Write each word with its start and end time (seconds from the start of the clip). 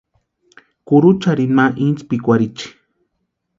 Kurucharini 0.87 1.53
ma 1.57 1.65
intsïpikwarhichi. 1.85 2.67